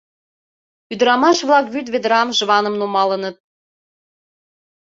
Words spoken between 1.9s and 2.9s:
ведрам, жваным